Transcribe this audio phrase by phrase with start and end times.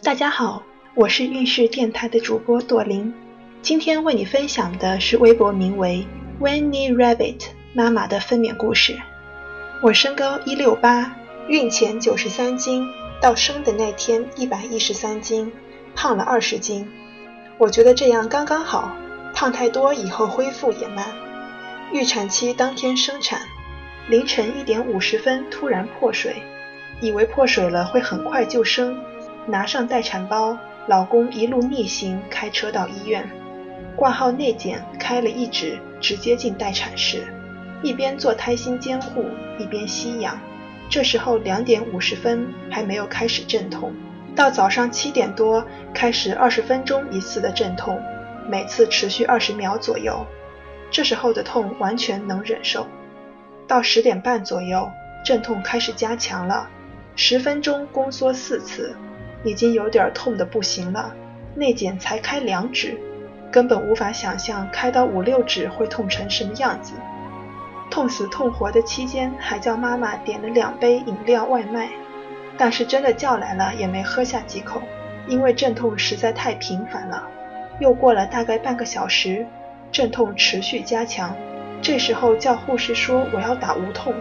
[0.00, 0.62] 大家好，
[0.94, 3.12] 我是运势电台的主播朵琳，
[3.62, 6.06] 今天为你分享的是微博名为
[6.40, 8.96] Winnie Rabbit 妈妈的分娩故事。
[9.82, 11.16] 我身高一六八，
[11.48, 12.86] 孕前九十三斤，
[13.20, 15.52] 到生的那天一百一十三斤，
[15.96, 16.88] 胖了二十斤。
[17.58, 18.96] 我觉得这样刚刚好，
[19.34, 21.06] 胖太多以后恢复也慢。
[21.92, 23.40] 预产期当天生产，
[24.08, 26.36] 凌晨一点五十分突然破水，
[27.00, 28.96] 以为破水了会很快就生。
[29.48, 33.26] 拿上待产包，老公一路逆行开车到医院，
[33.96, 37.26] 挂号内检，开了一指，直接进待产室，
[37.82, 39.24] 一边做胎心监护，
[39.58, 40.38] 一边吸氧。
[40.90, 43.94] 这时候两点五十分还没有开始阵痛，
[44.36, 47.98] 到早上七点多开始二十分钟一次的阵痛，
[48.50, 50.26] 每次持续二十秒左右。
[50.90, 52.86] 这时候的痛完全能忍受。
[53.66, 54.90] 到十点半左右，
[55.24, 56.68] 阵痛开始加强了，
[57.16, 58.94] 十分钟宫缩四次。
[59.48, 61.14] 已经有点痛得不行了，
[61.54, 62.98] 内检才开两指，
[63.50, 66.92] 根本无法想象开到五六指会痛成什么样子。
[67.90, 71.88] 痛死痛活的期间，还叫妈妈点了两杯饮料外卖，
[72.58, 74.82] 但是真的叫来了也没喝下几口，
[75.26, 77.26] 因为阵痛实在太频繁了。
[77.80, 79.46] 又过了大概半个小时，
[79.90, 81.34] 阵痛持续加强，
[81.80, 84.12] 这时候叫护士说我要打无痛，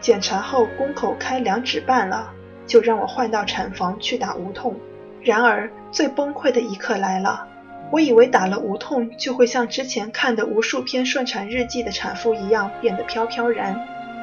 [0.00, 2.32] 检查后宫口开两指半了。
[2.70, 4.76] 就让我换到产房去打无痛。
[5.20, 7.48] 然而最崩溃的一刻来了，
[7.90, 13.76] 我以为打了无痛就会像之前看的无数篇顺产日记的产妇一样变得飘飘然，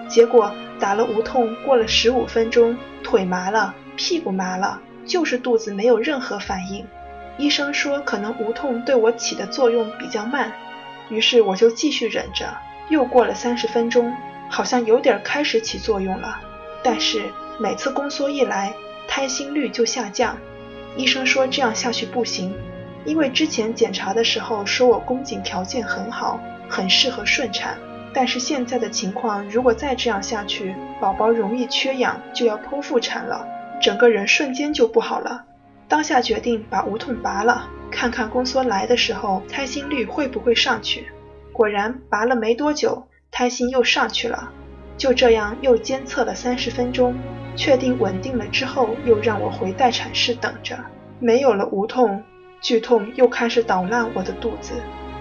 [0.08, 6.86] 结果打了无痛，过了十五分钟，腿麻了，屁股麻了，就是肚子没有任何反应。
[7.38, 10.54] 医生说可能无痛对我起的作用比较慢，
[11.10, 12.48] 于是我就继续忍着。
[12.90, 14.16] 又过了三十分钟，
[14.50, 16.40] 好像有点开始起作用了，
[16.84, 17.32] 但是。
[17.60, 18.76] 每次宫缩一来，
[19.08, 20.38] 胎心率就下降。
[20.96, 22.54] 医生说这样下去不行，
[23.04, 27.76] 因为之前检查的时候说我宫颈条件很好，很适合顺产。
[28.14, 33.48] 但是现在的情况，如果再这样下去，宝宝容易缺氧，就要剖腹产了，
[33.82, 35.44] 整个人瞬间就不好了。
[35.88, 41.08] 当下决定把无痛拔了，看看宫缩来的时候胎心率会不会上去。
[41.52, 44.52] 果然，拔了没多久，胎心又上去了。
[44.98, 47.16] 就这样又监测了三十分钟。
[47.56, 50.78] 确定稳定了之后，又让我回待产室等着。
[51.20, 52.24] 没有了无痛，
[52.62, 54.74] 剧痛又开始捣烂我的肚子。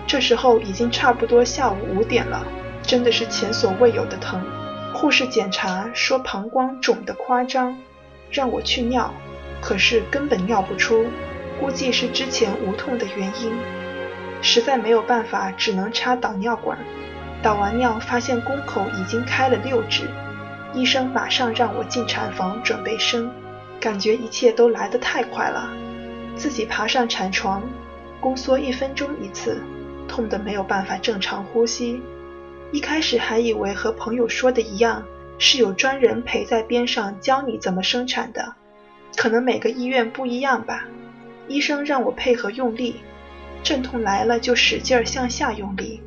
[0.07, 2.47] 这时候已经差不多下午五点了，
[2.83, 4.45] 真的是前所未有的疼。
[4.93, 7.79] 护士检查说膀胱肿得夸张，
[8.31, 9.15] 让我去尿，
[9.63, 11.07] 可是根本尿不出，
[11.59, 13.51] 估计是之前无痛的原因。
[14.43, 16.79] 实在没有办法，只能插导尿管。
[17.47, 20.11] 导完尿发现宫口已经开了六指。
[20.75, 23.31] 医生马上让我进产房准备生，
[23.79, 25.71] 感觉一切都来得太快了。
[26.37, 27.63] 自己爬上产床，
[28.19, 29.63] 宫缩一分钟一次，
[30.09, 32.03] 痛得没有办法正常呼吸。
[32.73, 35.05] 一开始还以为和朋友说的一样，
[35.39, 38.55] 是有专人陪在边上教你怎么生产的，
[39.17, 40.83] 可能每个医院不一样吧。
[41.47, 42.97] 医生让我配合用力，
[43.63, 46.03] 阵痛来了就使劲向下用力，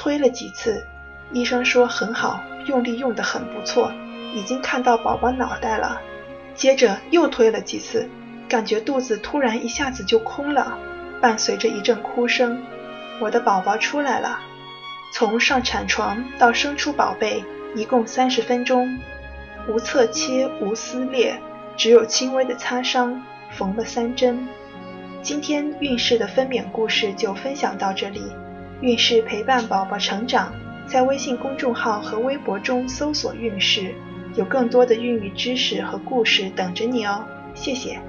[0.00, 0.82] 推了几次。
[1.30, 3.92] 医生说很好，用力用得很不错，
[4.34, 6.00] 已经看到宝宝脑袋了。
[6.54, 8.08] 接着又推了几次，
[8.48, 10.78] 感觉肚子突然一下子就空了，
[11.20, 12.62] 伴随着一阵哭声。
[13.20, 14.40] 我的宝宝出来了。
[15.12, 17.44] 从上产床到生出宝贝，
[17.76, 18.98] 一共三十分钟，
[19.68, 21.38] 无侧切，无撕裂，
[21.76, 24.48] 只有轻微的擦伤，缝了三针。
[25.20, 28.22] 今天孕势的分娩故事就分享到这里，
[28.80, 30.52] 运势陪伴宝宝成长。
[30.90, 33.94] 在微信公众号和微博中搜索“运势”，
[34.34, 37.24] 有更多的孕育知识和故事等着你哦。
[37.54, 38.00] 谢谢。